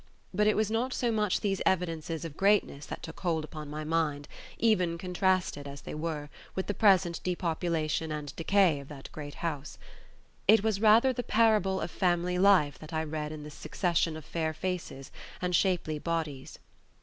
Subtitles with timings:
[0.33, 3.83] But it was not so much these evidences of greatness that took hold upon my
[3.83, 4.27] mind,
[4.57, 9.77] even contrasted, as they were, with the present depopulation and decay of that great house.
[10.47, 14.25] It was rather the parable of family life that I read in this succession of
[14.25, 16.57] fair faces and shapely bodies.